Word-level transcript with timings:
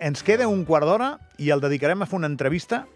ens 0.00 0.24
queda 0.24 0.48
un 0.48 0.64
quart 0.64 0.88
d'hora 0.88 1.14
i 1.38 1.52
el 1.52 1.60
dedicarem 1.62 2.02
a 2.02 2.08
fer 2.08 2.18
una 2.18 2.30
entrevista 2.30 2.86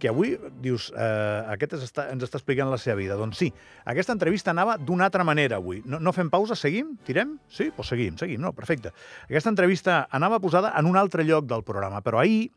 que 0.00 0.08
avui 0.10 0.34
dius, 0.60 0.88
eh, 0.96 1.42
aquest 1.54 1.76
es 1.76 1.84
està, 1.86 2.08
ens 2.12 2.24
està 2.26 2.40
explicant 2.40 2.70
la 2.72 2.78
seva 2.80 2.96
vida. 2.98 3.18
Doncs 3.20 3.38
sí, 3.38 3.50
aquesta 3.88 4.16
entrevista 4.16 4.50
anava 4.50 4.74
d'una 4.80 5.06
altra 5.06 5.24
manera 5.24 5.60
avui. 5.60 5.82
No, 5.86 6.00
no 6.02 6.12
fem 6.16 6.32
pausa, 6.32 6.56
seguim? 6.58 6.96
Tirem? 7.06 7.36
Sí? 7.48 7.68
Doncs 7.76 7.92
seguim, 7.94 8.18
seguim, 8.20 8.42
no, 8.42 8.52
perfecte. 8.56 8.90
Aquesta 9.28 9.52
entrevista 9.52 10.02
anava 10.10 10.40
posada 10.42 10.74
en 10.80 10.90
un 10.90 10.98
altre 10.98 11.24
lloc 11.24 11.46
del 11.46 11.62
programa, 11.64 12.02
però 12.02 12.24
ahir 12.24 12.50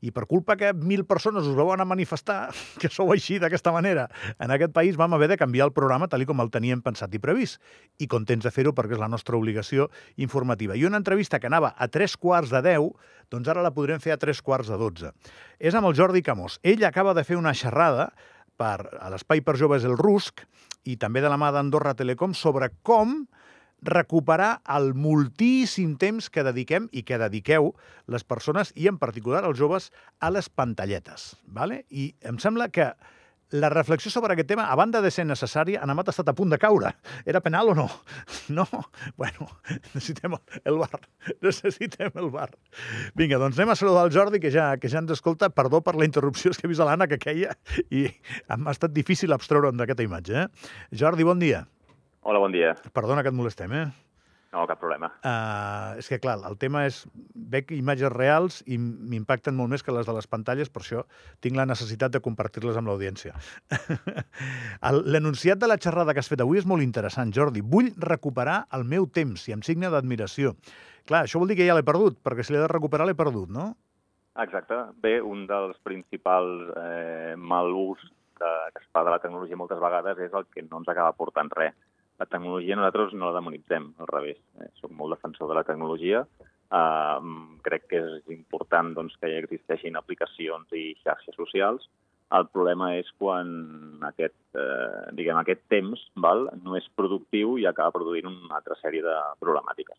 i 0.00 0.12
per 0.14 0.26
culpa 0.28 0.56
que 0.60 0.72
mil 0.76 1.04
persones 1.08 1.46
us 1.46 1.56
veu 1.56 1.72
anar 1.72 1.86
a 1.86 1.90
manifestar 1.90 2.38
que 2.80 2.90
sou 2.92 3.12
així, 3.14 3.38
d'aquesta 3.42 3.72
manera, 3.74 4.08
en 4.42 4.52
aquest 4.54 4.74
país 4.76 4.98
vam 5.00 5.14
haver 5.16 5.30
de 5.32 5.40
canviar 5.40 5.68
el 5.68 5.74
programa 5.76 6.08
tal 6.08 6.24
com 6.26 6.40
el 6.42 6.50
teníem 6.50 6.82
pensat 6.82 7.12
i 7.14 7.20
previst. 7.22 7.60
I 8.02 8.08
contents 8.10 8.44
de 8.44 8.52
fer-ho 8.52 8.74
perquè 8.74 8.96
és 8.96 9.02
la 9.02 9.10
nostra 9.12 9.36
obligació 9.38 9.90
informativa. 10.16 10.76
I 10.76 10.86
una 10.88 11.00
entrevista 11.00 11.40
que 11.40 11.46
anava 11.50 11.74
a 11.76 11.88
tres 11.88 12.16
quarts 12.16 12.50
de 12.50 12.62
deu, 12.64 12.92
doncs 13.30 13.48
ara 13.48 13.64
la 13.64 13.74
podrem 13.74 14.00
fer 14.02 14.14
a 14.14 14.20
tres 14.20 14.42
quarts 14.42 14.70
de 14.72 14.78
dotze. 14.80 15.12
És 15.58 15.74
amb 15.74 15.88
el 15.88 15.96
Jordi 15.98 16.22
Camós. 16.22 16.58
Ell 16.62 16.84
acaba 16.84 17.14
de 17.14 17.24
fer 17.24 17.38
una 17.38 17.54
xerrada 17.54 18.10
per, 18.56 18.88
a 19.00 19.10
l'Espai 19.12 19.42
per 19.44 19.56
Joves 19.60 19.84
El 19.84 19.96
Rusc 20.00 20.42
i 20.86 20.96
també 21.00 21.22
de 21.22 21.30
la 21.30 21.38
mà 21.40 21.52
d'Andorra 21.54 21.94
Telecom 21.98 22.34
sobre 22.34 22.70
com 22.86 23.24
recuperar 23.86 24.60
el 24.76 24.92
moltíssim 24.94 25.96
temps 26.00 26.30
que 26.32 26.44
dediquem 26.46 26.90
i 26.92 27.04
que 27.06 27.20
dediqueu 27.22 27.72
les 28.12 28.24
persones, 28.24 28.72
i 28.76 28.88
en 28.90 28.98
particular 29.02 29.44
els 29.46 29.58
joves, 29.58 29.90
a 30.20 30.30
les 30.34 30.48
pantalletes. 30.50 31.34
Vale? 31.46 31.84
I 31.90 32.10
em 32.26 32.40
sembla 32.42 32.68
que 32.74 32.92
la 33.50 33.68
reflexió 33.70 34.10
sobre 34.10 34.32
aquest 34.34 34.48
tema, 34.48 34.66
a 34.66 34.74
banda 34.74 35.00
de 35.02 35.10
ser 35.14 35.24
necessària, 35.26 35.78
en 35.82 35.90
Amat 35.92 36.08
ha 36.10 36.14
estat 36.14 36.30
a 36.32 36.34
punt 36.34 36.50
de 36.50 36.58
caure. 36.58 36.90
Era 37.24 37.40
penal 37.40 37.70
o 37.70 37.76
no? 37.78 37.86
No? 38.56 38.66
Bueno, 39.16 39.46
necessitem 39.94 40.36
el 40.64 40.78
bar. 40.78 41.00
Necessitem 41.46 42.10
el 42.14 42.30
bar. 42.30 42.50
Vinga, 43.14 43.38
doncs 43.42 43.58
anem 43.58 43.74
a 43.74 43.78
saludar 43.78 44.06
el 44.06 44.14
Jordi, 44.14 44.40
que 44.42 44.50
ja, 44.54 44.72
que 44.82 44.90
ja 44.90 45.02
ens 45.02 45.14
escolta. 45.14 45.50
Perdó 45.50 45.80
per 45.82 45.96
la 45.98 46.06
interrupció, 46.06 46.50
és 46.50 46.58
que 46.58 46.66
he 46.66 46.72
vist 46.72 46.82
l'Anna 46.82 47.08
que 47.10 47.20
queia 47.22 47.54
i 47.90 48.06
m'ha 48.50 48.74
estat 48.74 48.94
difícil 48.94 49.34
abstreure'm 49.34 49.78
d'aquesta 49.78 50.06
imatge. 50.06 50.46
Eh? 50.46 50.74
Jordi, 50.98 51.26
bon 51.26 51.42
dia. 51.42 51.66
Hola, 52.26 52.40
bon 52.42 52.50
dia. 52.50 52.72
Perdona 52.90 53.22
que 53.22 53.30
et 53.30 53.36
molestem, 53.38 53.70
eh? 53.70 53.84
No, 54.50 54.64
cap 54.66 54.80
problema. 54.82 55.12
Uh, 55.22 55.94
és 56.00 56.08
que, 56.10 56.16
clar, 56.18 56.40
el 56.48 56.56
tema 56.58 56.82
és... 56.88 57.04
Veig 57.52 57.70
imatges 57.76 58.10
reals 58.10 58.56
i 58.66 58.80
m'impacten 58.82 59.54
molt 59.54 59.70
més 59.70 59.84
que 59.86 59.94
les 59.94 60.08
de 60.08 60.14
les 60.16 60.26
pantalles, 60.26 60.72
per 60.72 60.82
això 60.82 61.04
tinc 61.44 61.54
la 61.54 61.68
necessitat 61.70 62.16
de 62.16 62.22
compartir-les 62.24 62.80
amb 62.80 62.90
l'audiència. 62.90 63.36
L'enunciat 65.14 65.62
de 65.62 65.70
la 65.70 65.78
xerrada 65.78 66.16
que 66.16 66.24
has 66.24 66.32
fet 66.32 66.42
avui 66.42 66.58
és 66.58 66.66
molt 66.66 66.82
interessant, 66.82 67.30
Jordi. 67.30 67.62
Vull 67.62 67.92
recuperar 68.08 68.58
el 68.74 68.82
meu 68.90 69.06
temps 69.06 69.46
i 69.46 69.54
amb 69.54 69.62
signe 69.68 69.92
d'admiració. 69.94 70.56
Clar, 71.06 71.28
això 71.28 71.38
vol 71.38 71.54
dir 71.54 71.60
que 71.62 71.70
ja 71.70 71.78
l'he 71.78 71.86
perdut, 71.86 72.18
perquè 72.26 72.42
si 72.42 72.56
l'he 72.56 72.66
de 72.66 72.74
recuperar 72.74 73.06
l'he 73.06 73.14
perdut, 73.14 73.54
no? 73.54 73.70
Exacte. 74.42 74.82
Bé, 74.98 75.20
un 75.22 75.46
dels 75.46 75.78
principals 75.86 76.74
eh, 76.74 77.34
mal 77.38 77.70
ús 77.70 78.02
que, 78.34 78.56
que 78.74 78.82
es 78.82 78.90
fa 78.90 79.06
de 79.06 79.14
la 79.14 79.22
tecnologia 79.22 79.62
moltes 79.62 79.78
vegades 79.78 80.26
és 80.26 80.34
el 80.34 80.50
que 80.50 80.66
no 80.66 80.82
ens 80.82 80.90
acaba 80.90 81.14
portant 81.14 81.54
res 81.54 81.76
la 82.18 82.26
tecnologia 82.26 82.76
nosaltres 82.76 83.14
no 83.14 83.28
la 83.28 83.38
demonitzem, 83.38 83.90
al 84.00 84.08
revés. 84.10 84.38
Eh? 84.60 84.70
Soc 84.80 84.92
molt 84.96 85.16
defensor 85.16 85.50
de 85.50 85.58
la 85.58 85.64
tecnologia. 85.68 86.24
Uh, 86.66 87.20
crec 87.62 87.84
que 87.92 88.00
és 88.02 88.32
important 88.34 88.90
doncs, 88.96 89.14
que 89.20 89.30
hi 89.30 89.38
existeixin 89.38 89.98
aplicacions 89.98 90.72
i 90.74 90.88
xarxes 91.04 91.36
socials. 91.38 91.86
El 92.34 92.48
problema 92.50 92.90
és 92.98 93.06
quan 93.20 93.46
aquest, 94.02 94.34
eh, 94.58 95.12
diguem, 95.14 95.36
aquest 95.38 95.60
temps 95.70 96.00
val, 96.18 96.48
no 96.64 96.74
és 96.74 96.88
productiu 96.98 97.52
i 97.62 97.68
acaba 97.70 97.94
produint 97.94 98.26
una 98.26 98.56
altra 98.58 98.74
sèrie 98.80 99.04
de 99.04 99.14
problemàtiques. 99.38 99.94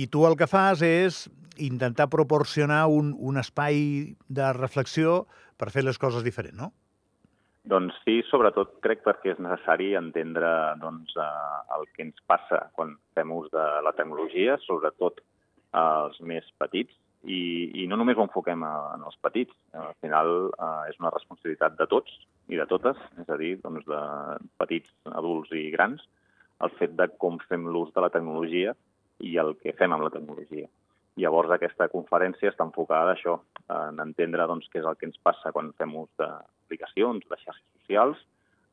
I 0.00 0.06
tu 0.08 0.24
el 0.24 0.38
que 0.40 0.48
fas 0.48 0.80
és 0.80 1.26
intentar 1.60 2.08
proporcionar 2.08 2.86
un, 2.88 3.12
un 3.18 3.36
espai 3.36 4.16
de 4.32 4.48
reflexió 4.56 5.26
per 5.60 5.68
fer 5.70 5.84
les 5.84 6.00
coses 6.00 6.24
diferent, 6.24 6.56
no? 6.56 6.72
Doncs 7.64 7.96
sí, 8.04 8.18
sobretot 8.28 8.74
crec 8.84 9.00
perquè 9.06 9.32
és 9.32 9.38
necessari 9.40 9.94
entendre 9.96 10.48
doncs, 10.82 11.14
eh, 11.16 11.60
el 11.76 11.86
que 11.94 12.04
ens 12.04 12.18
passa 12.28 12.66
quan 12.76 12.92
fem 13.16 13.32
ús 13.32 13.48
de 13.54 13.64
la 13.86 13.94
tecnologia, 13.96 14.58
sobretot 14.66 15.22
als 15.72 16.20
més 16.20 16.44
petits, 16.60 16.92
i, 17.24 17.72
i 17.80 17.86
no 17.88 17.96
només 17.96 18.18
ho 18.18 18.26
enfoquem 18.26 18.66
en 18.68 19.06
els 19.08 19.16
petits, 19.24 19.56
al 19.72 19.96
final 20.04 20.34
eh, 20.52 20.90
és 20.92 21.00
una 21.00 21.12
responsabilitat 21.14 21.78
de 21.80 21.88
tots 21.88 22.18
i 22.52 22.60
de 22.60 22.68
totes, 22.68 23.00
és 23.22 23.32
a 23.32 23.40
dir, 23.40 23.54
doncs, 23.62 23.88
de 23.88 24.02
petits, 24.60 24.92
adults 25.16 25.56
i 25.56 25.70
grans, 25.72 26.04
el 26.64 26.72
fet 26.78 26.92
de 27.00 27.08
com 27.20 27.40
fem 27.48 27.64
l'ús 27.72 27.92
de 27.96 28.04
la 28.04 28.12
tecnologia 28.12 28.76
i 29.24 29.38
el 29.40 29.54
que 29.62 29.72
fem 29.78 29.96
amb 29.96 30.04
la 30.04 30.12
tecnologia. 30.12 30.68
Llavors, 31.16 31.52
aquesta 31.54 31.88
conferència 31.88 32.50
està 32.52 32.66
enfocada 32.66 33.14
a 33.14 33.16
això, 33.16 33.38
en 33.72 34.00
entendre 34.02 34.46
doncs, 34.50 34.68
què 34.72 34.82
és 34.82 34.86
el 34.88 34.96
que 35.00 35.08
ens 35.08 35.20
passa 35.22 35.52
quan 35.52 35.72
fem 35.78 35.94
ús 35.96 36.10
d'aplicacions, 36.20 37.24
de 37.30 37.38
xarxes 37.40 37.66
socials, 37.80 38.20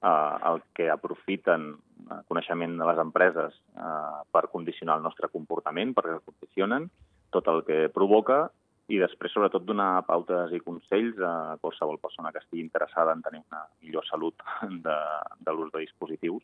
eh, 0.01 0.35
el 0.51 0.61
que 0.75 0.89
aprofiten 0.91 1.67
el 2.09 2.17
eh, 2.17 2.23
coneixement 2.27 2.77
de 2.79 2.87
les 2.89 3.03
empreses 3.03 3.55
eh, 3.75 4.21
per 4.31 4.47
condicionar 4.53 4.97
el 4.99 5.05
nostre 5.05 5.29
comportament, 5.29 5.93
perquè 5.97 6.17
el 6.17 6.25
condicionen, 6.25 6.89
tot 7.31 7.47
el 7.47 7.63
que 7.67 7.85
provoca, 7.93 8.43
i 8.91 8.97
després, 8.99 9.31
sobretot, 9.31 9.63
donar 9.63 10.03
pautes 10.03 10.51
i 10.51 10.59
consells 10.59 11.19
a 11.23 11.55
qualsevol 11.61 12.01
persona 12.03 12.33
que 12.33 12.41
estigui 12.41 12.63
interessada 12.65 13.13
en 13.15 13.21
tenir 13.23 13.43
una 13.45 13.63
millor 13.79 14.03
salut 14.09 14.43
de, 14.87 14.97
de 15.39 15.55
l'ús 15.55 15.71
de 15.71 15.85
dispositius, 15.85 16.43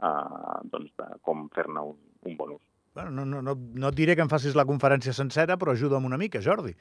eh, 0.00 0.60
doncs, 0.72 0.94
de 0.96 1.08
com 1.26 1.48
fer-ne 1.52 1.88
un, 1.92 1.98
un 2.28 2.38
bon 2.38 2.56
ús. 2.56 2.71
Bueno, 2.94 3.10
no, 3.10 3.24
no, 3.24 3.40
no, 3.40 3.54
no 3.56 3.88
et 3.88 3.96
diré 3.96 4.14
que 4.16 4.24
em 4.24 4.28
facis 4.28 4.56
la 4.58 4.66
conferència 4.68 5.14
sencera, 5.16 5.56
però 5.56 5.72
ajuda'm 5.72 6.04
una 6.04 6.18
mica, 6.20 6.42
Jordi. 6.44 6.74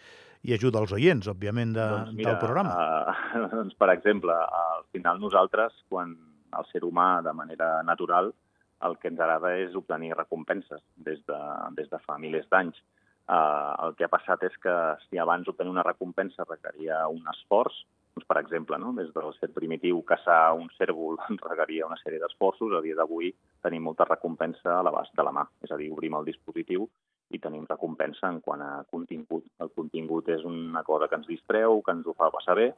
I 0.44 0.56
ajuda 0.58 0.82
els 0.84 0.92
oients, 0.98 1.30
òbviament, 1.32 1.72
de, 1.78 1.86
doncs 1.88 2.18
mira, 2.18 2.34
del 2.34 2.42
programa. 2.42 2.74
Uh, 2.76 3.46
doncs, 3.56 3.78
per 3.80 3.88
exemple, 3.94 4.36
al 4.36 4.84
final 4.92 5.22
nosaltres, 5.24 5.78
quan 5.88 6.18
el 6.58 6.68
ser 6.68 6.84
humà, 6.84 7.22
de 7.24 7.32
manera 7.38 7.78
natural, 7.88 8.34
el 8.84 8.98
que 9.00 9.08
ens 9.12 9.22
agrada 9.22 9.54
és 9.62 9.78
obtenir 9.78 10.12
recompenses 10.18 10.82
des 11.06 11.22
de, 11.30 11.40
des 11.78 11.88
de 11.92 12.02
fa 12.04 12.18
milers 12.20 12.50
d'anys. 12.52 12.84
Uh, 13.32 13.72
el 13.86 13.96
que 13.96 14.04
ha 14.04 14.12
passat 14.12 14.44
és 14.44 14.58
que 14.60 14.76
si 15.06 15.22
abans 15.22 15.48
obtenir 15.48 15.72
una 15.72 15.86
recompensa 15.88 16.44
requeria 16.50 17.06
un 17.08 17.24
esforç, 17.32 17.86
doncs, 18.16 18.28
per 18.28 18.38
exemple, 18.40 18.78
no? 18.78 18.92
des 18.94 19.12
del 19.14 19.34
ser 19.40 19.50
primitiu, 19.56 20.02
caçar 20.04 20.54
un 20.54 20.70
cèrvol 20.78 21.18
requeria 21.50 21.88
una 21.88 22.00
sèrie 22.04 22.20
d'esforços. 22.20 22.76
A 22.76 22.82
dia 22.82 22.96
d'avui 22.96 23.34
tenim 23.64 23.84
molta 23.88 24.08
recompensa 24.10 24.80
a 24.80 24.84
l'abast 24.84 25.16
de 25.16 25.24
la 25.24 25.32
mà. 25.32 25.46
És 25.64 25.72
a 25.72 25.80
dir, 25.80 25.92
obrim 25.92 26.16
el 26.20 26.28
dispositiu 26.28 26.88
i 27.32 27.40
tenim 27.40 27.66
recompensa 27.70 28.28
en 28.28 28.42
quant 28.44 28.62
a 28.62 28.72
contingut. 28.92 29.46
El 29.64 29.72
contingut 29.72 30.28
és 30.30 30.44
una 30.44 30.84
cosa 30.84 31.08
que 31.08 31.16
ens 31.16 31.30
distreu, 31.30 31.82
que 31.82 31.96
ens 31.96 32.08
ho 32.08 32.16
fa 32.18 32.32
passar 32.34 32.58
bé, 32.60 32.74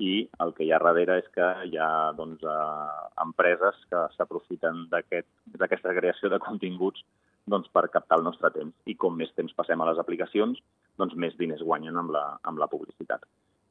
i 0.00 0.12
el 0.40 0.54
que 0.56 0.64
hi 0.64 0.70
ha 0.72 0.78
darrere 0.80 1.18
és 1.20 1.26
que 1.34 1.48
hi 1.66 1.76
ha 1.76 2.12
doncs, 2.16 2.44
eh, 2.46 3.00
empreses 3.24 3.82
que 3.90 4.06
s'aprofiten 4.14 4.86
d'aquesta 4.92 5.66
aquest, 5.66 5.90
creació 5.98 6.30
de 6.32 6.38
continguts 6.40 7.02
doncs, 7.50 7.68
per 7.74 7.88
captar 7.90 8.20
el 8.20 8.24
nostre 8.24 8.52
temps. 8.54 8.72
I 8.86 8.94
com 8.94 9.18
més 9.18 9.34
temps 9.36 9.52
passem 9.58 9.80
a 9.80 9.90
les 9.90 10.00
aplicacions, 10.00 10.62
doncs 10.96 11.16
més 11.16 11.36
diners 11.36 11.66
guanyen 11.66 11.98
amb 12.00 12.14
la, 12.14 12.24
amb 12.46 12.62
la 12.62 12.70
publicitat. 12.70 13.26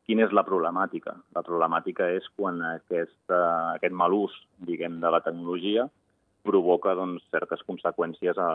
Quina 0.09 0.23
és 0.25 0.31
la 0.33 0.41
problemàtica? 0.41 1.11
La 1.37 1.43
problemàtica 1.45 2.07
és 2.17 2.25
quan 2.33 2.63
aquest, 2.65 3.19
uh, 3.29 3.75
aquest 3.75 3.93
mal 3.93 4.15
ús, 4.17 4.33
diguem, 4.65 4.95
de 5.03 5.11
la 5.13 5.19
tecnologia 5.21 5.83
provoca 6.47 6.95
doncs, 6.97 7.27
certes 7.29 7.61
conseqüències 7.67 8.39
a, 8.41 8.47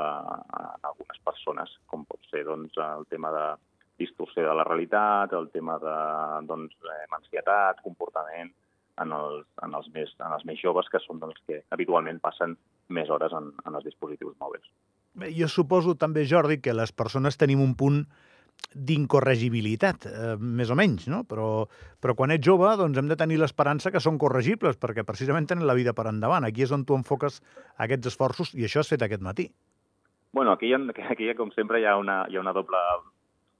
a, 0.42 0.64
algunes 0.88 1.20
persones, 1.22 1.76
com 1.86 2.02
pot 2.10 2.26
ser 2.32 2.42
doncs, 2.48 2.74
el 2.82 3.06
tema 3.06 3.30
de 3.30 3.44
distorsió 4.02 4.48
de 4.48 4.56
la 4.58 4.66
realitat, 4.66 5.36
el 5.38 5.46
tema 5.54 5.78
de 5.78 5.94
doncs, 6.48 6.74
eh, 6.90 7.06
ansietat, 7.20 7.84
comportament, 7.86 8.50
en 9.04 9.14
els, 9.14 9.46
en, 9.62 9.78
els 9.78 9.86
més, 9.94 10.10
en 10.18 10.34
els 10.34 10.42
més 10.50 10.58
joves, 10.58 10.90
que 10.90 10.98
són 11.06 11.22
doncs, 11.22 11.38
que 11.46 11.62
habitualment 11.76 12.18
passen 12.24 12.58
més 12.98 13.14
hores 13.14 13.30
en, 13.30 13.52
en 13.62 13.78
els 13.78 13.86
dispositius 13.86 14.34
mòbils. 14.42 14.66
Bé, 15.14 15.30
jo 15.38 15.46
suposo 15.46 15.94
també, 15.94 16.26
Jordi, 16.26 16.58
que 16.58 16.74
les 16.74 16.90
persones 16.90 17.38
tenim 17.38 17.62
un 17.62 17.78
punt 17.78 18.02
d'incorregibilitat, 18.74 20.06
eh, 20.10 20.34
més 20.38 20.70
o 20.70 20.76
menys, 20.78 21.06
no? 21.08 21.22
Però, 21.30 21.66
però 22.02 22.16
quan 22.18 22.34
ets 22.34 22.44
jove 22.46 22.72
doncs 22.76 22.98
hem 22.98 23.08
de 23.10 23.16
tenir 23.16 23.38
l'esperança 23.38 23.92
que 23.94 24.02
són 24.02 24.18
corregibles, 24.18 24.78
perquè 24.82 25.06
precisament 25.06 25.46
tenen 25.46 25.68
la 25.68 25.78
vida 25.78 25.94
per 25.94 26.08
endavant. 26.10 26.44
Aquí 26.44 26.66
és 26.66 26.74
on 26.74 26.84
tu 26.84 26.98
enfoques 26.98 27.40
aquests 27.78 28.10
esforços 28.10 28.54
i 28.54 28.66
això 28.66 28.82
has 28.82 28.90
fet 28.90 29.06
aquest 29.06 29.22
matí. 29.22 29.48
Bueno, 30.34 30.50
aquí, 30.52 30.66
hi 30.66 30.74
ha, 30.74 30.82
aquí 31.14 31.30
com 31.38 31.54
sempre 31.54 31.80
hi 31.80 31.86
ha 31.86 31.96
una, 31.96 32.24
hi 32.28 32.36
ha 32.36 32.42
una 32.42 32.52
doble 32.52 32.80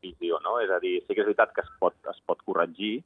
visió, 0.02 0.40
no? 0.42 0.58
És 0.60 0.70
a 0.74 0.80
dir, 0.82 0.98
sí 1.06 1.14
que 1.14 1.22
és 1.22 1.30
veritat 1.30 1.54
que 1.54 1.62
es 1.62 1.70
pot, 1.78 1.94
es 2.10 2.22
pot 2.26 2.42
corregir, 2.42 2.96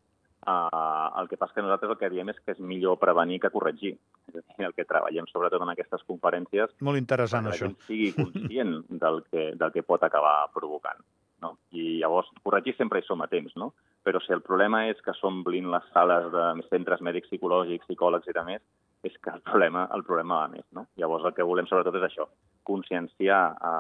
Uh, 0.47 1.11
el 1.21 1.27
que 1.29 1.37
passa 1.37 1.53
que 1.53 1.63
nosaltres 1.65 1.91
el 1.91 1.99
que 1.99 2.09
diem 2.13 2.29
és 2.31 2.37
que 2.39 2.55
és 2.55 2.61
millor 2.63 2.95
prevenir 3.03 3.41
que 3.43 3.51
corregir. 3.51 3.97
És 4.31 4.39
a 4.39 4.55
dir, 4.55 4.69
el 4.69 4.75
que 4.77 4.87
treballem 4.87 5.27
sobretot 5.29 5.65
en 5.65 5.73
aquestes 5.73 6.05
conferències... 6.07 6.71
Molt 6.87 7.01
interessant, 7.01 7.49
que 7.51 7.57
això. 7.57 7.69
Que 7.75 7.89
sigui 7.89 8.13
conscient 8.15 8.77
del 9.03 9.19
que, 9.27 9.49
del 9.59 9.75
que 9.75 9.83
pot 9.85 10.07
acabar 10.07 10.37
provocant. 10.55 11.03
No? 11.43 11.55
I 11.71 12.01
llavors, 12.01 12.31
corregir 12.43 12.75
sempre 12.77 13.01
hi 13.01 13.07
som 13.07 13.23
a 13.23 13.29
temps, 13.31 13.55
no? 13.57 13.73
Però 14.07 14.21
si 14.25 14.33
el 14.35 14.43
problema 14.43 14.87
és 14.91 14.99
que 15.05 15.15
s'omplin 15.15 15.69
les 15.71 15.85
sales 15.95 16.31
de 16.33 16.47
centres 16.69 17.03
mèdics 17.05 17.31
psicològics, 17.31 17.87
psicòlegs 17.87 18.31
i 18.31 18.35
de 18.35 18.45
més, 18.47 18.65
és 19.07 19.15
que 19.23 19.31
el 19.31 19.45
problema, 19.47 19.87
el 19.95 20.03
problema 20.07 20.41
va 20.43 20.49
més, 20.51 20.67
no? 20.75 20.89
Llavors 20.99 21.29
el 21.29 21.37
que 21.37 21.47
volem 21.47 21.69
sobretot 21.71 21.95
és 22.01 22.09
això, 22.09 22.27
conscienciar 22.67 23.43
a 23.61 23.73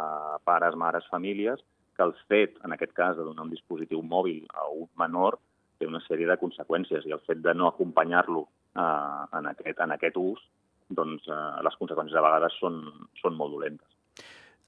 pares, 0.47 0.79
mares, 0.79 1.09
famílies, 1.11 1.65
que 1.99 2.07
el 2.07 2.15
fet, 2.31 2.61
en 2.65 2.73
aquest 2.77 2.95
cas, 2.95 3.17
de 3.19 3.27
donar 3.27 3.49
un 3.49 3.51
dispositiu 3.51 4.03
mòbil 4.07 4.45
a 4.55 4.69
un 4.71 4.87
menor 5.03 5.41
té 5.79 5.87
una 5.87 6.01
sèrie 6.07 6.29
de 6.31 6.39
conseqüències 6.39 7.07
i 7.07 7.15
el 7.15 7.23
fet 7.27 7.43
de 7.43 7.55
no 7.55 7.69
acompanyar-lo 7.69 8.45
eh, 8.47 9.39
en, 9.39 9.51
aquest, 9.51 9.83
en 9.83 9.95
aquest 9.95 10.19
ús, 10.21 10.43
doncs 10.89 11.27
eh, 11.27 11.39
les 11.67 11.79
conseqüències 11.81 12.19
a 12.19 12.25
vegades 12.25 12.59
són, 12.63 12.81
són 13.23 13.39
molt 13.39 13.57
dolentes. 13.57 13.98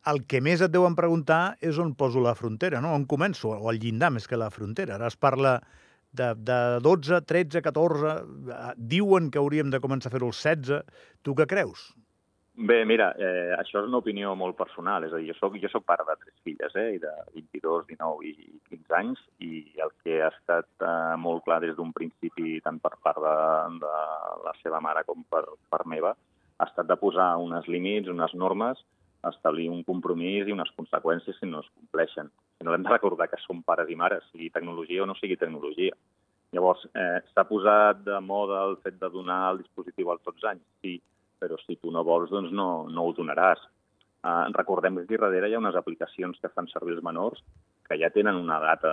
El 0.09 0.23
que 0.25 0.41
més 0.41 0.63
et 0.65 0.73
deuen 0.73 0.97
preguntar 0.97 1.59
és 1.61 1.79
on 1.83 1.93
poso 1.95 2.23
la 2.25 2.35
frontera, 2.37 2.81
no? 2.81 2.95
On 2.97 3.05
començo? 3.05 3.53
O 3.53 3.71
el 3.73 3.81
llindar 3.83 4.09
més 4.15 4.27
que 4.27 4.39
la 4.41 4.49
frontera. 4.51 4.97
Ara 4.97 5.11
es 5.13 5.17
parla 5.21 5.59
de, 6.13 6.33
de 6.35 6.61
12, 6.81 7.21
13, 7.29 7.63
14... 7.63 8.15
Diuen 8.77 9.29
que 9.31 9.41
hauríem 9.43 9.71
de 9.71 9.81
començar 9.85 10.09
a 10.09 10.15
fer-ho 10.15 10.31
als 10.33 10.41
16. 10.47 10.81
Tu 11.23 11.37
què 11.37 11.47
creus? 11.51 11.91
Bé, 12.61 12.83
mira, 12.85 13.13
eh, 13.17 13.53
això 13.57 13.79
és 13.81 13.87
una 13.89 14.01
opinió 14.03 14.35
molt 14.37 14.57
personal, 14.59 15.05
és 15.07 15.13
a 15.15 15.21
dir, 15.21 15.31
jo 15.31 15.37
soc, 15.39 15.55
jo 15.63 15.69
soc 15.73 15.85
pare 15.89 16.05
de 16.05 16.17
tres 16.21 16.35
filles, 16.45 16.75
eh, 16.77 16.97
i 16.97 16.99
de 17.01 17.13
22, 17.33 17.87
19 17.89 18.27
i 18.29 18.35
15 18.69 18.97
anys, 18.99 19.23
i 19.41 19.63
el 19.81 19.95
que 20.03 20.19
ha 20.21 20.29
estat 20.29 20.69
eh, 20.85 21.15
molt 21.23 21.47
clar 21.47 21.61
des 21.65 21.73
d'un 21.79 21.95
principi, 21.97 22.59
tant 22.65 22.81
per 22.83 22.97
part 23.01 23.23
de, 23.25 23.37
de 23.81 23.95
la 24.45 24.53
seva 24.61 24.83
mare 24.85 25.07
com 25.09 25.23
per 25.31 25.45
part 25.73 25.89
meva, 25.89 26.13
ha 26.61 26.69
estat 26.69 26.91
de 26.91 26.99
posar 27.01 27.31
unes 27.41 27.71
límits, 27.71 28.13
unes 28.13 28.35
normes, 28.37 28.83
establir 29.29 29.69
un 29.69 29.83
compromís 29.85 30.49
i 30.49 30.55
unes 30.55 30.71
conseqüències 30.77 31.37
si 31.39 31.47
no 31.47 31.61
es 31.61 31.69
compleixen. 31.75 32.31
Si 32.57 32.65
no 32.65 32.75
hem 32.75 32.87
de 32.87 32.93
recordar 32.93 33.29
que 33.29 33.41
som 33.43 33.63
pares 33.63 33.91
i 33.93 33.97
mares, 33.97 34.25
sigui 34.33 34.49
tecnologia 34.55 35.03
o 35.05 35.09
no 35.11 35.17
sigui 35.19 35.37
tecnologia. 35.37 35.97
Llavors, 36.57 36.87
eh, 36.95 37.21
s'ha 37.35 37.45
posat 37.47 38.01
de 38.07 38.19
moda 38.21 38.65
el 38.69 38.79
fet 38.85 38.97
de 38.99 39.11
donar 39.11 39.53
el 39.53 39.61
dispositiu 39.63 40.11
als 40.11 40.23
12 40.25 40.49
anys, 40.55 40.65
sí, 40.83 40.97
però 41.39 41.59
si 41.61 41.77
tu 41.77 41.93
no 41.95 42.03
vols, 42.05 42.31
doncs 42.31 42.51
no, 42.53 42.89
no 42.89 43.05
ho 43.07 43.13
donaràs. 43.17 43.63
Uh, 44.21 44.53
recordem 44.53 44.99
que 44.99 45.07
aquí 45.07 45.17
darrere 45.17 45.49
hi 45.49 45.55
ha 45.57 45.61
unes 45.63 45.77
aplicacions 45.79 46.37
que 46.43 46.51
fan 46.53 46.67
servir 46.69 46.99
els 46.99 47.05
menors 47.05 47.39
que 47.89 47.97
ja 47.99 48.11
tenen 48.13 48.37
una 48.37 48.59
data 48.61 48.91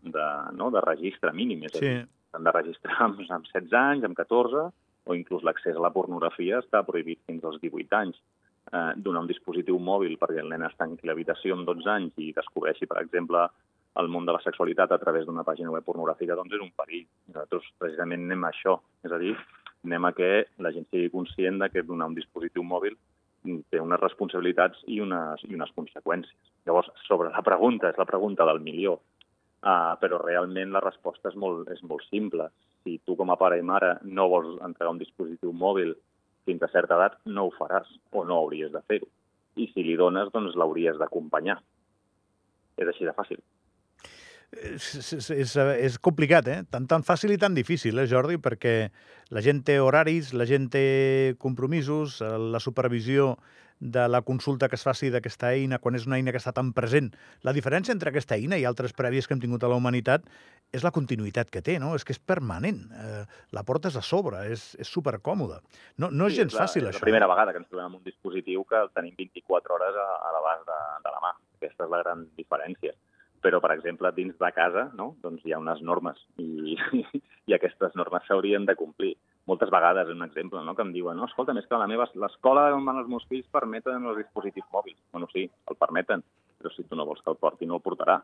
de, 0.00 0.26
no, 0.54 0.70
de 0.70 0.80
registre 0.84 1.32
mínim. 1.34 1.66
És 1.66 1.74
sí. 1.76 1.90
S'han 2.32 2.46
de 2.46 2.52
registrar 2.54 3.00
amb, 3.08 3.18
amb 3.26 3.48
16 3.50 3.74
anys, 3.80 4.06
amb 4.06 4.16
14, 4.16 4.68
o 5.08 5.16
inclús 5.16 5.44
l'accés 5.44 5.76
a 5.76 5.82
la 5.82 5.92
pornografia 5.92 6.62
està 6.62 6.84
prohibit 6.86 7.20
fins 7.26 7.44
als 7.44 7.58
18 7.64 7.98
anys. 7.98 8.20
Eh, 8.68 8.92
donar 9.00 9.22
un 9.24 9.28
dispositiu 9.30 9.78
mòbil 9.80 10.18
perquè 10.20 10.42
el 10.42 10.50
nen 10.52 10.66
es 10.66 10.74
tanqui 10.76 11.08
l'habitació 11.08 11.56
amb 11.56 11.64
12 11.68 11.88
anys 11.88 12.18
i 12.20 12.34
descobreixi, 12.36 12.88
per 12.90 12.98
exemple, 13.00 13.46
el 13.98 14.10
món 14.12 14.26
de 14.28 14.34
la 14.34 14.42
sexualitat 14.44 14.92
a 14.92 14.98
través 15.00 15.24
d'una 15.26 15.44
pàgina 15.46 15.72
web 15.72 15.86
pornogràfica, 15.86 16.36
doncs 16.36 16.52
és 16.54 16.64
un 16.64 16.74
perill. 16.76 17.06
Nosaltres 17.32 17.70
precisament 17.80 18.26
anem 18.26 18.44
a 18.44 18.50
això, 18.52 18.76
és 19.08 19.14
a 19.14 19.20
dir, 19.22 19.32
anem 19.88 20.04
a 20.04 20.12
que 20.12 20.32
la 20.64 20.72
gent 20.74 20.84
sigui 20.90 21.08
conscient 21.14 21.62
de 21.62 21.70
que 21.72 21.86
donar 21.86 22.10
un 22.10 22.18
dispositiu 22.18 22.66
mòbil 22.66 22.98
té 23.72 23.80
unes 23.80 24.00
responsabilitats 24.02 24.82
i 24.86 25.00
unes, 25.00 25.44
i 25.48 25.54
unes 25.56 25.72
conseqüències. 25.76 26.52
Llavors, 26.66 26.90
sobre 27.06 27.32
la 27.32 27.42
pregunta, 27.46 27.88
és 27.88 27.96
la 27.96 28.06
pregunta 28.10 28.44
del 28.44 28.60
milió, 28.60 28.98
uh, 28.98 29.94
però 30.02 30.20
realment 30.20 30.74
la 30.74 30.84
resposta 30.84 31.32
és 31.32 31.38
molt, 31.40 31.70
és 31.72 31.80
molt 31.82 32.04
simple. 32.10 32.50
Si 32.84 32.98
tu 33.06 33.16
com 33.16 33.32
a 33.32 33.38
pare 33.40 33.56
i 33.58 33.64
mare 33.64 33.96
no 34.04 34.28
vols 34.28 34.58
entregar 34.60 34.92
un 34.92 35.00
dispositiu 35.00 35.54
mòbil 35.56 35.94
fins 36.48 36.64
a 36.64 36.72
certa 36.72 36.96
edat, 36.96 37.20
no 37.28 37.46
ho 37.46 37.54
faràs 37.58 37.92
o 38.16 38.24
no 38.24 38.40
hauries 38.40 38.72
de 38.72 38.82
fer-ho. 38.88 39.10
I 39.60 39.68
si 39.74 39.84
li 39.84 39.94
dones, 40.00 40.32
doncs 40.34 40.56
l'hauries 40.56 40.98
d'acompanyar. 40.98 41.60
És 42.78 42.90
així 42.90 43.06
de 43.06 43.14
fàcil 43.14 43.40
és, 44.52 45.12
és, 45.12 45.30
és, 45.30 45.54
és 45.56 45.98
complicat, 46.00 46.48
eh? 46.48 46.62
Tan, 46.70 46.86
tan 46.88 47.04
fàcil 47.04 47.34
i 47.34 47.38
tan 47.40 47.54
difícil, 47.56 47.98
eh, 48.00 48.06
Jordi? 48.08 48.38
Perquè 48.40 48.74
la 49.34 49.42
gent 49.44 49.62
té 49.66 49.78
horaris, 49.82 50.32
la 50.32 50.46
gent 50.48 50.68
té 50.72 51.36
compromisos, 51.38 52.20
eh, 52.22 52.34
la 52.38 52.60
supervisió 52.60 53.36
de 53.80 54.08
la 54.08 54.22
consulta 54.22 54.68
que 54.68 54.76
es 54.78 54.84
faci 54.86 55.10
d'aquesta 55.14 55.52
eina, 55.54 55.78
quan 55.78 55.94
és 55.94 56.06
una 56.08 56.18
eina 56.18 56.32
que 56.34 56.40
està 56.40 56.52
tan 56.54 56.72
present. 56.76 57.12
La 57.46 57.54
diferència 57.56 57.94
entre 57.94 58.10
aquesta 58.10 58.36
eina 58.36 58.58
i 58.58 58.66
altres 58.68 58.94
prèvies 58.96 59.26
que 59.28 59.36
hem 59.36 59.42
tingut 59.42 59.64
a 59.64 59.70
la 59.70 59.78
humanitat 59.78 60.26
és 60.74 60.84
la 60.84 60.92
continuïtat 60.92 61.50
que 61.50 61.62
té, 61.64 61.78
no? 61.80 61.94
És 61.96 62.04
que 62.04 62.12
és 62.16 62.20
permanent. 62.20 62.80
Eh, 62.92 63.24
la 63.56 63.64
portes 63.68 63.96
a 63.96 64.02
sobre, 64.04 64.44
és, 64.52 64.70
és 64.82 64.90
supercòmode. 64.90 65.60
No, 65.96 66.10
no 66.10 66.28
és 66.28 66.36
sí, 66.36 66.42
gens 66.42 66.52
és 66.52 66.58
la, 66.58 66.66
fàcil, 66.66 66.82
és 66.82 66.90
això. 66.90 66.98
És 66.98 67.04
la 67.04 67.08
primera 67.08 67.30
vegada 67.30 67.54
que 67.54 67.62
ens 67.62 67.70
trobem 67.70 67.90
amb 67.90 68.00
un 68.00 68.06
dispositiu 68.06 68.64
que 68.68 68.80
el 68.82 68.90
tenim 68.96 69.14
24 69.18 69.78
hores 69.78 70.00
a, 70.02 70.08
a 70.28 70.34
l'abast 70.36 70.66
de, 70.68 70.80
de 71.06 71.14
la 71.14 71.22
mà. 71.24 71.36
Aquesta 71.60 71.86
és 71.86 71.94
la 71.94 72.02
gran 72.04 72.26
diferència 72.38 72.96
però, 73.42 73.60
per 73.62 73.70
exemple, 73.70 74.10
dins 74.16 74.34
de 74.38 74.48
casa 74.54 74.88
no? 74.98 75.12
doncs 75.22 75.44
hi 75.46 75.54
ha 75.54 75.60
unes 75.62 75.80
normes 75.86 76.18
i, 76.42 76.74
i 77.48 77.54
aquestes 77.54 77.94
normes 77.98 78.26
s'haurien 78.26 78.66
de 78.66 78.74
complir. 78.78 79.14
Moltes 79.48 79.70
vegades, 79.72 80.10
un 80.12 80.24
exemple, 80.26 80.60
no? 80.64 80.74
que 80.76 80.84
em 80.84 80.90
diuen 80.92 81.16
no, 81.16 81.24
escolta, 81.24 81.54
més 81.56 81.66
que 81.68 81.78
la 81.80 81.86
meva, 81.88 82.04
l'escola 82.20 82.66
on 82.76 82.84
van 82.84 82.98
els 83.00 83.08
meus 83.08 83.24
fills 83.30 83.46
permeten 83.54 84.04
els 84.10 84.18
dispositius 84.20 84.66
mòbils. 84.74 84.98
Bueno, 85.14 85.28
sí, 85.32 85.46
el 85.48 85.78
permeten, 85.80 86.24
però 86.58 86.72
si 86.74 86.84
tu 86.84 86.98
no 86.98 87.06
vols 87.08 87.22
que 87.24 87.32
el 87.32 87.40
porti, 87.40 87.68
no 87.68 87.78
el 87.78 87.84
portarà. 87.86 88.18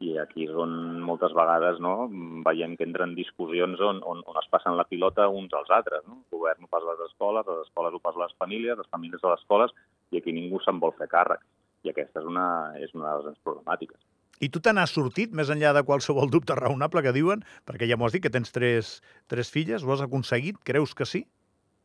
I 0.00 0.14
aquí 0.22 0.46
és 0.46 0.54
on 0.56 0.70
moltes 1.04 1.34
vegades 1.36 1.80
no, 1.84 2.06
veiem 2.46 2.76
que 2.78 2.86
entren 2.86 3.16
discussions 3.18 3.82
on, 3.84 3.98
on, 4.12 4.22
on 4.30 4.38
es 4.40 4.46
passen 4.52 4.78
la 4.78 4.86
pilota 4.88 5.26
uns 5.28 5.52
als 5.58 5.74
altres. 5.76 6.06
No? 6.06 6.22
El 6.22 6.38
govern 6.38 6.64
ho 6.64 6.70
pas 6.70 6.86
les 6.86 7.02
escoles, 7.08 7.50
les 7.50 7.66
escoles 7.66 7.98
ho 7.98 8.00
pas 8.06 8.22
les 8.22 8.38
famílies, 8.38 8.78
les 8.78 8.94
famílies 8.94 9.26
a 9.26 9.34
les 9.34 9.42
escoles, 9.42 9.74
i 10.14 10.22
aquí 10.22 10.32
ningú 10.32 10.62
se'n 10.62 10.80
vol 10.80 10.94
fer 11.02 11.10
càrrec. 11.10 11.42
I 11.84 11.92
aquesta 11.92 12.22
és 12.22 12.30
una, 12.30 12.46
és 12.78 12.94
una 12.94 13.18
de 13.18 13.32
les 13.32 13.42
problemàtiques. 13.44 13.98
I 14.40 14.48
tu 14.48 14.62
te 14.64 14.72
n'has 14.72 14.94
sortit, 14.96 15.34
més 15.36 15.50
enllà 15.52 15.74
de 15.76 15.82
qualsevol 15.84 16.30
dubte 16.32 16.54
raonable 16.56 17.02
que 17.04 17.12
diuen, 17.12 17.42
perquè 17.68 17.84
ja 17.90 17.98
m'ho 18.00 18.06
has 18.08 18.14
dit 18.16 18.22
que 18.24 18.32
tens 18.32 18.54
tres, 18.54 18.94
tres 19.28 19.52
filles, 19.52 19.84
ho 19.84 19.92
has 19.92 20.00
aconseguit? 20.00 20.56
Creus 20.64 20.94
que 20.96 21.04
sí? 21.04 21.26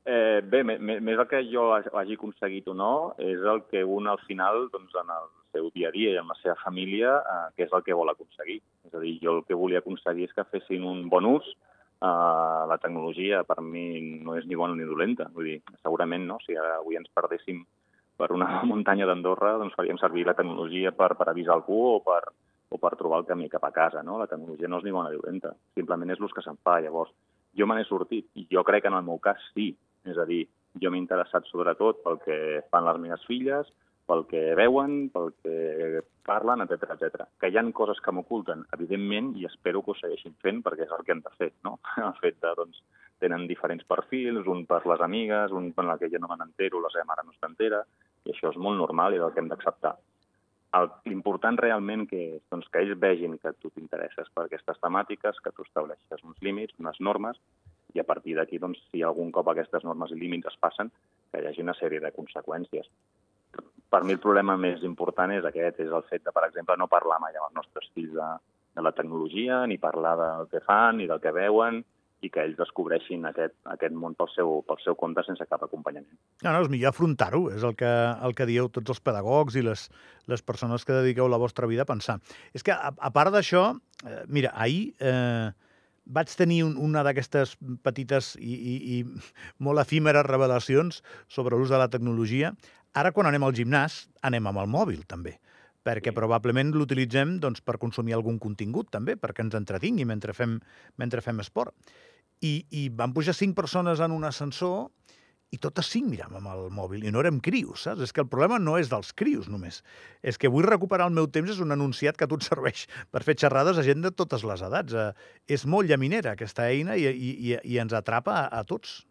Eh, 0.06 0.40
bé, 0.40 0.62
més 0.64 1.18
el 1.18 1.28
que 1.28 1.42
jo 1.50 1.66
hagi 1.76 2.16
aconseguit 2.16 2.70
o 2.72 2.76
no, 2.78 2.94
és 3.20 3.44
el 3.44 3.66
que 3.68 3.84
un 3.84 4.08
al 4.08 4.22
final, 4.24 4.70
doncs, 4.72 4.96
en 5.02 5.12
el 5.18 5.28
seu 5.52 5.70
dia 5.76 5.90
a 5.90 5.96
dia 5.96 6.14
i 6.14 6.20
en 6.22 6.32
la 6.32 6.40
seva 6.40 6.56
família, 6.64 7.18
eh, 7.20 7.46
que 7.58 7.68
és 7.68 7.76
el 7.76 7.84
que 7.84 7.98
vol 7.98 8.14
aconseguir. 8.14 8.62
És 8.88 8.96
a 8.96 9.04
dir, 9.04 9.18
jo 9.24 9.40
el 9.40 9.46
que 9.50 9.60
volia 9.60 9.84
aconseguir 9.84 10.30
és 10.30 10.36
que 10.38 10.48
fessin 10.54 10.88
un 10.88 11.10
bon 11.12 11.28
ús. 11.36 11.52
Eh, 12.00 12.62
la 12.72 12.80
tecnologia 12.80 13.44
per 13.44 13.60
mi 13.66 14.22
no 14.24 14.40
és 14.40 14.48
ni 14.48 14.56
bona 14.56 14.80
ni 14.80 14.88
dolenta. 14.88 15.28
Vull 15.36 15.52
dir, 15.52 15.60
segurament, 15.82 16.24
no? 16.32 16.40
si 16.46 16.56
ara 16.56 16.78
avui 16.80 16.96
ens 17.02 17.12
perdéssim 17.12 17.66
per 18.16 18.32
una 18.32 18.62
muntanya 18.72 19.10
d'Andorra, 19.10 19.58
doncs 19.60 19.76
faríem 19.76 20.00
servir 20.00 20.28
la 20.28 20.38
tecnologia 20.38 20.96
per, 20.96 21.16
per 21.20 21.32
avisar 21.32 21.58
algú 21.58 21.82
o 21.96 22.02
per, 22.06 22.22
o 22.76 22.82
per 22.82 22.96
trobar 23.00 23.22
el 23.24 23.30
camí 23.30 23.48
cap 23.50 23.64
a 23.64 23.72
casa. 23.76 24.04
No? 24.04 24.20
La 24.20 24.28
tecnologia 24.32 24.70
no 24.72 24.82
és 24.82 24.86
ni 24.86 24.94
bona 24.96 25.12
ni 25.12 25.22
dolenta, 25.22 25.56
simplement 25.80 26.12
és 26.12 26.22
l'ús 26.22 26.36
que 26.36 26.44
se'n 26.46 26.60
fa. 26.64 26.82
Llavors, 26.84 27.14
jo 27.56 27.68
me 27.68 27.78
n'he 27.78 27.88
sortit 27.88 28.28
i 28.36 28.48
jo 28.52 28.64
crec 28.68 28.86
que 28.86 28.92
en 28.92 29.00
el 29.00 29.08
meu 29.08 29.22
cas 29.24 29.42
sí. 29.54 29.72
És 30.06 30.20
a 30.22 30.28
dir, 30.30 30.44
jo 30.82 30.92
m'he 30.92 31.02
interessat 31.02 31.48
sobretot 31.50 32.04
pel 32.04 32.20
que 32.26 32.38
fan 32.70 32.86
les 32.86 33.00
meves 33.02 33.24
filles, 33.30 33.72
pel 34.06 34.26
que 34.30 34.42
veuen, 34.58 35.08
pel 35.10 35.32
que 35.42 36.04
parlen, 36.26 36.62
etc 36.66 36.92
etc. 36.94 37.26
Que 37.42 37.50
hi 37.50 37.58
han 37.58 37.72
coses 37.74 38.02
que 38.06 38.14
m'oculten, 38.14 38.66
evidentment, 38.78 39.32
i 39.40 39.48
espero 39.50 39.82
que 39.82 39.94
ho 39.94 39.98
segueixin 39.98 40.36
fent 40.46 40.62
perquè 40.66 40.86
és 40.86 40.94
el 40.94 41.06
que 41.08 41.16
han 41.16 41.24
de 41.26 41.34
fer, 41.40 41.52
no? 41.66 41.80
El 42.10 42.14
fet 42.22 42.38
de, 42.44 42.54
doncs, 42.60 42.84
tenen 43.24 43.48
diferents 43.50 43.86
perfils, 43.90 44.46
un 44.52 44.66
per 44.70 44.84
les 44.92 45.02
amigues, 45.02 45.56
un 45.56 45.72
per 45.74 45.88
la 45.88 45.98
que 45.98 46.12
jo 46.12 46.22
no 46.22 46.30
me 46.30 46.38
n'entero, 46.42 46.84
la 46.84 46.92
seva 46.94 47.08
mare 47.14 47.26
no 47.26 47.34
s'entera, 47.40 47.82
i 48.26 48.34
això 48.34 48.52
és 48.52 48.62
molt 48.62 48.78
normal 48.78 49.16
i 49.16 49.22
és 49.22 49.26
el 49.26 49.34
que 49.34 49.42
hem 49.42 49.50
d'acceptar 49.50 49.96
l'important 51.06 51.58
realment 51.62 52.06
que 52.10 52.22
és 52.38 52.42
doncs, 52.52 52.68
que 52.72 52.82
ells 52.84 52.98
vegin 53.00 53.38
que 53.42 53.54
tu 53.62 53.72
t'interesses 53.72 54.32
per 54.34 54.46
aquestes 54.46 54.80
temàtiques, 54.84 55.40
que 55.44 55.54
tu 55.56 55.66
estableixes 55.68 56.24
uns 56.24 56.42
límits, 56.46 56.76
unes 56.80 57.00
normes, 57.00 57.40
i 57.96 58.02
a 58.02 58.08
partir 58.08 58.36
d'aquí, 58.36 58.60
doncs, 58.60 58.82
si 58.92 59.04
algun 59.04 59.32
cop 59.36 59.52
aquestes 59.52 59.86
normes 59.88 60.12
i 60.12 60.20
límits 60.20 60.52
es 60.52 60.58
passen, 60.60 60.92
que 61.32 61.42
hi 61.42 61.48
hagi 61.48 61.64
una 61.64 61.78
sèrie 61.80 62.02
de 62.04 62.12
conseqüències. 62.16 62.90
Per 63.90 64.04
mi 64.04 64.16
el 64.18 64.20
problema 64.24 64.58
més 64.60 64.84
important 64.84 65.32
és 65.32 65.46
aquest, 65.48 65.80
és 65.86 65.92
el 65.94 66.04
fet 66.10 66.26
de, 66.26 66.34
per 66.36 66.44
exemple, 66.50 66.76
no 66.78 66.92
parlar 66.92 67.22
mai 67.24 67.38
amb 67.38 67.48
els 67.48 67.60
nostres 67.62 67.88
fills 67.96 68.12
de, 68.18 68.30
de 68.76 68.84
la 68.84 68.92
tecnologia, 68.98 69.64
ni 69.70 69.80
parlar 69.80 70.16
del 70.20 70.50
que 70.52 70.64
fan, 70.66 71.00
ni 71.00 71.08
del 71.08 71.22
que 71.24 71.32
veuen, 71.36 71.84
i 72.26 72.32
que 72.34 72.44
ells 72.44 72.58
descobreixin 72.60 73.28
aquest, 73.30 73.56
aquest 73.72 73.96
món 73.96 74.16
pel 74.18 74.30
seu, 74.34 74.60
pel 74.68 74.80
seu 74.84 74.98
compte 75.00 75.24
sense 75.28 75.46
cap 75.50 75.64
acompanyament. 75.66 76.16
No, 76.44 76.52
no, 76.52 76.62
és 76.64 76.72
millor 76.72 76.94
afrontar-ho, 76.94 77.44
és 77.54 77.66
el 77.68 77.76
que, 77.80 77.92
el 78.28 78.36
que 78.38 78.48
dieu 78.50 78.70
tots 78.74 78.96
els 78.96 79.04
pedagogs 79.06 79.58
i 79.60 79.66
les, 79.66 79.88
les 80.32 80.46
persones 80.46 80.86
que 80.86 80.98
dediqueu 80.98 81.30
la 81.32 81.42
vostra 81.42 81.70
vida 81.72 81.86
a 81.86 81.90
pensar. 81.90 82.18
És 82.58 82.66
que, 82.66 82.74
a, 82.74 82.94
a 82.96 83.14
part 83.16 83.34
d'això, 83.36 83.68
eh, 84.06 84.24
mira, 84.28 84.54
ahir 84.56 84.90
eh, 85.00 85.52
vaig 86.06 86.34
tenir 86.38 86.64
un, 86.66 86.76
una 86.82 87.04
d'aquestes 87.06 87.56
petites 87.86 88.36
i, 88.40 88.56
i, 88.56 88.76
i 88.98 89.64
molt 89.66 89.82
efímeres 89.82 90.26
revelacions 90.28 91.02
sobre 91.28 91.58
l'ús 91.58 91.74
de 91.74 91.82
la 91.82 91.90
tecnologia. 91.94 92.54
Ara, 92.96 93.12
quan 93.12 93.28
anem 93.28 93.44
al 93.44 93.56
gimnàs, 93.58 94.06
anem 94.24 94.52
amb 94.52 94.64
el 94.64 94.72
mòbil, 94.72 95.04
també 95.10 95.40
perquè 95.86 96.10
probablement 96.18 96.72
l'utilitzem 96.74 97.36
doncs, 97.38 97.62
per 97.62 97.78
consumir 97.78 98.16
algun 98.18 98.40
contingut, 98.42 98.90
també, 98.90 99.14
perquè 99.22 99.44
ens 99.46 99.54
entretingui 99.60 100.08
mentre 100.10 100.34
fem, 100.34 100.58
mentre 100.98 101.22
fem 101.22 101.44
esport 101.44 101.76
i, 102.42 102.66
i 102.72 102.90
van 102.90 103.14
pujar 103.16 103.36
cinc 103.38 103.56
persones 103.58 104.02
en 104.04 104.12
un 104.16 104.28
ascensor 104.28 104.90
i 105.54 105.60
totes 105.62 105.88
cinc 105.94 106.10
miràvem 106.12 106.42
amb 106.42 106.52
el 106.52 106.72
mòbil 106.74 107.06
i 107.06 107.12
no 107.14 107.22
érem 107.22 107.38
crios, 107.44 107.86
saps? 107.86 108.02
És 108.04 108.14
que 108.16 108.24
el 108.24 108.30
problema 108.32 108.58
no 108.60 108.76
és 108.82 108.90
dels 108.92 109.14
crios 109.16 109.48
només. 109.52 109.82
És 110.26 110.40
que 110.42 110.52
vull 110.52 110.68
recuperar 110.68 111.08
el 111.08 111.16
meu 111.16 111.30
temps 111.32 111.54
és 111.54 111.62
un 111.64 111.72
anunciat 111.76 112.18
que 112.18 112.28
a 112.28 112.32
tu 112.32 112.38
et 112.42 112.48
serveix 112.48 112.86
per 113.14 113.24
fer 113.28 113.38
xerrades 113.46 113.80
a 113.80 113.86
gent 113.88 114.04
de 114.04 114.12
totes 114.12 114.44
les 114.48 114.64
edats. 114.68 114.94
Eh, 114.94 115.12
és 115.58 115.66
molt 115.70 115.90
llaminera 115.92 116.34
aquesta 116.36 116.68
eina 116.68 116.98
i, 117.00 117.08
i, 117.08 117.56
i 117.62 117.78
ens 117.84 117.96
atrapa 117.96 118.40
a, 118.42 118.48
a 118.60 118.64
tots. 118.68 119.04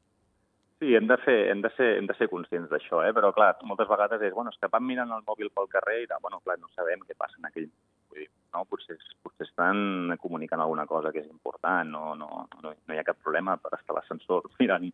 Sí, 0.82 0.92
hem 0.98 1.06
de 1.08 1.16
ser, 1.24 1.38
hem 1.48 1.62
de 1.64 1.70
ser, 1.78 1.94
hem 2.00 2.08
de 2.10 2.16
ser 2.18 2.28
conscients 2.28 2.68
d'això, 2.68 3.00
eh? 3.06 3.12
però 3.16 3.30
clar, 3.32 3.54
moltes 3.64 3.88
vegades 3.88 4.20
és, 4.26 4.34
bueno, 4.34 4.50
és 4.52 4.60
que 4.60 4.68
van 4.72 4.84
mirant 4.84 5.14
el 5.16 5.22
mòbil 5.24 5.48
pel 5.54 5.70
carrer 5.72 6.02
i, 6.02 6.08
bueno, 6.20 6.42
clar, 6.44 6.58
no 6.60 6.68
sabem 6.74 7.06
què 7.06 7.16
passa 7.16 7.38
en 7.40 7.48
aquell 7.48 7.70
no? 8.54 8.64
Potser, 8.70 8.96
potser 9.22 9.48
estan 9.48 10.14
comunicant 10.22 10.62
alguna 10.62 10.86
cosa 10.86 11.12
que 11.12 11.24
és 11.24 11.28
important, 11.30 11.90
no, 11.90 12.14
no, 12.18 12.46
no, 12.62 12.72
no 12.72 12.94
hi 12.94 13.00
ha 13.00 13.06
cap 13.06 13.20
problema 13.22 13.56
per 13.60 13.74
estar 13.76 13.94
a 13.94 13.98
l'ascensor 13.98 14.48
mirant, 14.62 14.88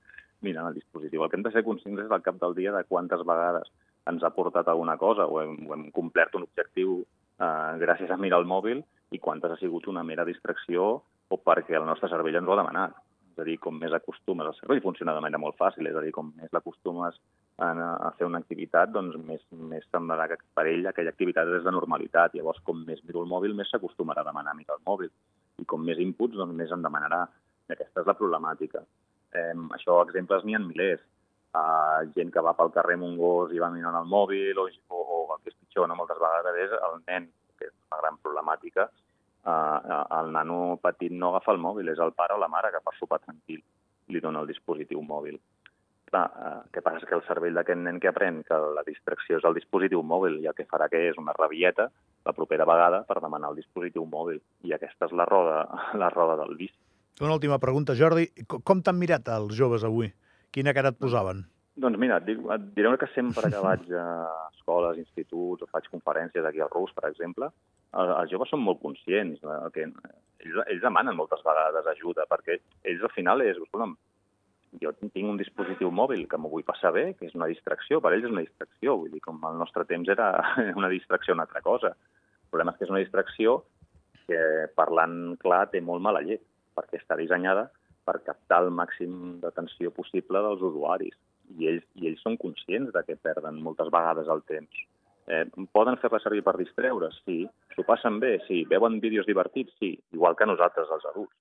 mirant 0.47 0.71
el 0.71 0.81
dispositiu. 0.81 1.25
El 1.25 1.31
que 1.31 1.38
hem 1.38 1.47
de 1.47 1.55
ser 1.55 1.64
conscients 1.67 2.05
és 2.05 2.11
al 2.11 2.25
cap 2.26 2.40
del 2.40 2.57
dia 2.59 2.75
de 2.76 2.85
quantes 2.88 3.25
vegades 3.26 3.71
ens 4.11 4.25
ha 4.25 4.33
portat 4.35 4.69
alguna 4.69 4.97
cosa 4.99 5.29
o 5.29 5.40
hem, 5.43 5.59
o 5.69 5.76
hem 5.76 5.90
complert 5.95 6.35
un 6.38 6.49
objectiu 6.49 7.00
eh, 7.02 7.73
gràcies 7.85 8.11
a 8.11 8.19
mirar 8.21 8.40
el 8.40 8.49
mòbil 8.49 8.83
i 9.11 9.21
quantes 9.23 9.52
ha 9.52 9.61
sigut 9.61 9.88
una 9.90 10.05
mera 10.07 10.25
distracció 10.25 10.90
o 11.31 11.38
perquè 11.38 11.76
el 11.79 11.87
nostre 11.87 12.11
cervell 12.11 12.40
ens 12.40 12.49
ho 12.49 12.57
ha 12.57 12.62
demanat. 12.62 12.97
És 13.31 13.38
a 13.38 13.47
dir, 13.47 13.61
com 13.62 13.76
més 13.79 13.93
acostumes, 13.95 14.49
el 14.49 14.57
cervell 14.59 14.83
funciona 14.83 15.14
de 15.14 15.23
manera 15.23 15.38
molt 15.38 15.57
fàcil, 15.61 15.87
és 15.87 15.97
a 15.97 16.02
dir, 16.02 16.11
com 16.12 16.33
més 16.37 16.50
l'acostumes 16.52 17.21
a, 17.61 17.71
a 18.09 18.11
fer 18.17 18.26
una 18.26 18.40
activitat, 18.40 18.90
doncs 18.95 19.19
més, 19.29 19.43
més 19.73 19.85
semblarà 19.93 20.26
que 20.31 20.38
per 20.57 20.67
ell 20.71 20.88
aquella 20.88 21.12
activitat 21.12 21.50
és 21.59 21.67
de 21.67 21.75
normalitat. 21.75 22.35
Llavors, 22.37 22.62
com 22.64 22.83
més 22.87 23.02
miro 23.05 23.25
el 23.25 23.31
mòbil, 23.31 23.55
més 23.57 23.71
s'acostumarà 23.73 24.25
a 24.25 24.31
demanar 24.31 24.57
mirar 24.57 24.79
el 24.79 24.85
mòbil. 24.88 25.12
I 25.61 25.67
com 25.69 25.85
més 25.85 26.00
inputs, 26.00 26.38
doncs 26.40 26.57
més 26.57 26.73
em 26.73 26.85
demanarà. 26.87 27.26
I 27.69 27.76
aquesta 27.76 28.02
és 28.02 28.09
la 28.09 28.17
problemàtica. 28.19 28.85
Eh, 29.37 29.52
això, 29.76 30.00
exemples, 30.07 30.47
n'hi 30.47 30.57
ha 30.57 30.62
milers. 30.64 31.05
Uh, 31.50 32.07
gent 32.14 32.29
que 32.31 32.43
va 32.47 32.52
pel 32.55 32.69
carrer 32.71 32.95
amb 32.95 33.09
un 33.09 33.17
gos 33.19 33.50
i 33.50 33.59
va 33.59 33.73
mirant 33.75 33.97
el 33.99 34.07
mòbil, 34.07 34.59
o, 34.62 34.69
o, 34.95 34.99
o 35.02 35.23
el 35.35 35.40
que 35.43 35.50
és 35.50 35.57
pitjor, 35.59 35.88
no? 35.90 35.97
moltes 35.99 36.21
vegades 36.23 36.59
és 36.62 36.75
el 36.79 37.00
nen, 37.09 37.26
que 37.59 37.67
és 37.67 37.73
una 37.88 37.99
gran 37.99 38.21
problemàtica, 38.23 38.85
uh, 39.50 39.97
el 40.21 40.31
nano 40.37 40.61
petit 40.79 41.11
no 41.11 41.33
agafa 41.33 41.57
el 41.57 41.59
mòbil, 41.64 41.90
és 41.90 41.99
el 41.99 42.14
pare 42.14 42.37
o 42.37 42.38
la 42.38 42.47
mare 42.52 42.71
que 42.71 42.83
per 42.87 42.95
sopar 43.00 43.19
tranquil 43.25 43.64
li 44.14 44.23
dona 44.23 44.45
el 44.45 44.52
dispositiu 44.52 45.02
mòbil. 45.02 45.40
Clar, 46.11 46.25
uh, 46.26 46.62
què 46.75 46.83
passa? 46.83 46.99
És 46.99 47.07
que 47.07 47.14
el 47.14 47.23
cervell 47.29 47.55
d'aquest 47.55 47.79
nen 47.79 48.00
que 48.02 48.11
aprèn 48.11 48.40
que 48.47 48.57
la 48.75 48.83
distracció 48.87 49.38
és 49.38 49.45
el 49.47 49.55
dispositiu 49.55 50.02
mòbil 50.02 50.40
i 50.43 50.49
el 50.50 50.57
que 50.59 50.67
farà 50.71 50.88
que 50.90 51.05
és 51.12 51.19
una 51.23 51.35
rabieta 51.37 51.87
la 52.26 52.35
propera 52.35 52.67
vegada 52.67 53.05
per 53.07 53.21
demanar 53.23 53.52
el 53.52 53.61
dispositiu 53.61 54.02
mòbil. 54.11 54.40
I 54.67 54.75
aquesta 54.75 55.07
és 55.07 55.14
la 55.14 55.29
roda, 55.31 55.62
la 56.02 56.11
roda 56.11 56.37
del 56.43 56.57
vici. 56.59 56.76
Una 57.21 57.37
última 57.37 57.61
pregunta, 57.62 57.95
Jordi. 57.95 58.26
Com 58.49 58.83
t'han 58.83 58.99
mirat 58.99 59.29
els 59.37 59.55
joves 59.55 59.87
avui? 59.87 60.11
Quina 60.50 60.75
cara 60.75 60.90
et 60.90 60.99
posaven? 60.99 61.45
Doncs 61.81 61.99
mira, 62.00 62.19
et, 62.19 62.26
dic, 62.26 62.40
et 62.52 62.64
diré 62.76 62.90
que 62.99 63.09
sempre 63.14 63.49
que 63.52 63.61
vaig 63.62 63.87
a 63.95 64.07
escoles, 64.50 64.99
instituts 64.99 65.62
o 65.62 65.69
faig 65.71 65.87
conferències 65.93 66.45
aquí 66.45 66.61
al 66.61 66.73
RUS, 66.73 66.90
per 66.97 67.07
exemple, 67.09 67.49
els 67.95 68.33
joves 68.33 68.50
són 68.52 68.62
molt 68.64 68.81
conscients 68.83 69.40
eh, 69.43 69.61
que 69.75 69.87
ells, 69.87 70.59
ells 70.67 70.83
demanen 70.83 71.17
moltes 71.17 71.43
vegades 71.47 71.87
ajuda, 71.95 72.26
perquè 72.31 72.59
ells 72.90 73.07
al 73.07 73.14
final 73.14 73.45
és, 73.47 73.57
escolta'm, 73.57 73.95
jo 74.79 74.93
tinc 75.00 75.27
un 75.27 75.39
dispositiu 75.41 75.91
mòbil 75.91 76.27
que 76.31 76.39
m'ho 76.39 76.50
vull 76.53 76.67
passar 76.67 76.93
bé, 76.95 77.11
que 77.19 77.27
és 77.27 77.35
una 77.35 77.49
distracció, 77.50 77.99
per 78.00 78.12
ells 78.15 78.29
és 78.29 78.35
una 78.35 78.45
distracció, 78.45 78.97
vull 79.03 79.11
dir, 79.11 79.23
com 79.25 79.41
el 79.49 79.59
nostre 79.59 79.85
temps 79.89 80.09
era 80.09 80.31
una 80.81 80.91
distracció 80.93 81.35
una 81.35 81.49
altra 81.49 81.62
cosa. 81.65 81.95
El 81.97 82.53
problema 82.53 82.75
és 82.75 82.79
que 82.79 82.87
és 82.87 82.95
una 82.95 83.03
distracció 83.03 83.57
que, 84.29 84.41
parlant 84.79 85.17
clar, 85.43 85.65
té 85.73 85.83
molt 85.83 86.03
mala 86.05 86.23
llet, 86.23 86.45
perquè 86.79 87.00
està 87.00 87.19
dissenyada 87.19 87.67
per 88.07 88.21
captar 88.27 88.62
el 88.65 88.71
màxim 88.75 89.41
d'atenció 89.43 89.91
possible 89.95 90.43
dels 90.47 90.62
usuaris. 90.71 91.19
I 91.59 91.67
ells, 91.73 91.87
I 91.99 92.11
ells 92.11 92.23
són 92.23 92.39
conscients 92.39 92.93
de 92.95 93.03
que 93.07 93.19
perden 93.19 93.59
moltes 93.65 93.91
vegades 93.91 94.31
el 94.31 94.43
temps. 94.47 94.87
Eh, 95.31 95.45
poden 95.75 95.99
fer-la 96.03 96.19
servir 96.23 96.43
per 96.47 96.57
distreure? 96.59 97.11
Sí. 97.25 97.43
S'ho 97.75 97.85
passen 97.87 98.19
bé? 98.23 98.37
Sí. 98.47 98.62
Veuen 98.71 98.99
vídeos 99.03 99.27
divertits? 99.27 99.75
Sí. 99.83 99.93
Igual 100.15 100.39
que 100.39 100.47
nosaltres, 100.47 100.91
els 100.91 101.07
adults. 101.11 101.35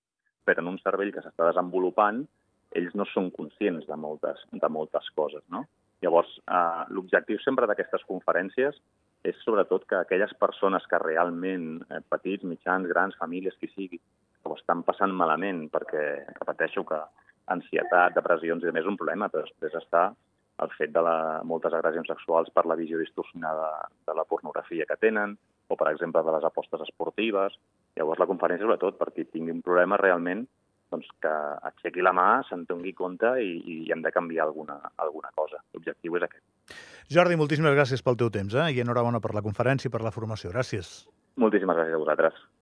Però 0.45 0.62
en 0.62 0.74
un 0.74 0.81
cervell 0.81 1.13
que 1.13 1.24
s'està 1.25 1.48
desenvolupant, 1.50 2.24
ells 2.77 2.95
no 2.95 3.05
són 3.09 3.29
conscients 3.35 3.88
de 3.88 3.97
moltes, 3.97 4.41
de 4.51 4.69
moltes 4.69 5.09
coses, 5.15 5.43
no? 5.49 5.65
Llavors, 6.03 6.31
eh, 6.47 6.83
l'objectiu 6.95 7.39
sempre 7.43 7.67
d'aquestes 7.67 8.05
conferències 8.07 8.77
és 9.27 9.39
sobretot 9.43 9.85
que 9.85 9.97
aquelles 9.99 10.33
persones 10.39 10.85
que 10.88 10.99
realment, 11.01 11.81
eh, 11.89 11.99
petits, 12.07 12.43
mitjans, 12.43 12.88
grans, 12.88 13.17
famílies, 13.19 13.57
qui 13.59 13.67
sigui, 13.67 13.99
que 13.99 14.49
ho 14.49 14.55
estan 14.55 14.83
passant 14.83 15.11
malament, 15.11 15.67
perquè 15.73 16.03
repeteixo 16.39 16.85
que 16.85 17.01
ansietat, 17.47 18.15
depressions 18.15 18.63
i 18.63 18.71
més 18.71 18.85
un 18.85 18.97
problema, 18.97 19.27
però 19.27 19.43
després 19.43 19.75
està 19.75 20.13
el 20.63 20.71
fet 20.77 20.91
de 20.91 21.01
la, 21.01 21.41
moltes 21.43 21.73
agressions 21.73 22.07
sexuals 22.11 22.51
per 22.55 22.65
la 22.67 22.75
visió 22.75 22.99
distorsionada 22.99 23.69
de 24.07 24.15
la 24.15 24.25
pornografia 24.25 24.85
que 24.85 24.99
tenen, 24.99 25.38
o, 25.67 25.75
per 25.75 25.91
exemple, 25.91 26.23
de 26.23 26.31
les 26.35 26.47
apostes 26.47 26.81
esportives. 26.88 27.55
Llavors, 27.95 28.19
la 28.19 28.27
conferència, 28.27 28.65
sobretot, 28.65 28.97
per 28.99 29.11
qui 29.15 29.25
tingui 29.25 29.55
un 29.55 29.63
problema 29.65 29.99
realment, 30.01 30.45
doncs 30.93 31.10
que 31.24 31.34
aixequi 31.69 32.03
la 32.05 32.13
mà, 32.15 32.27
se'n 32.50 32.65
doni 32.69 32.93
compte 32.98 33.36
i, 33.43 33.51
i 33.60 33.77
hem 33.93 34.03
de 34.05 34.12
canviar 34.15 34.48
alguna, 34.48 34.79
alguna 34.98 35.31
cosa. 35.36 35.62
L'objectiu 35.75 36.17
és 36.19 36.27
aquest. 36.27 36.46
Jordi, 37.10 37.38
moltíssimes 37.39 37.75
gràcies 37.77 38.05
pel 38.05 38.17
teu 38.19 38.29
temps 38.34 38.53
eh? 38.53 38.69
i 38.75 38.81
enhorabona 38.84 39.22
per 39.24 39.34
la 39.38 39.46
conferència 39.46 39.89
i 39.89 39.93
per 39.93 40.03
la 40.05 40.13
formació. 40.15 40.53
Gràcies. 40.53 41.03
Moltíssimes 41.41 41.77
gràcies 41.77 41.98
a 41.98 42.01
vosaltres. 42.01 42.41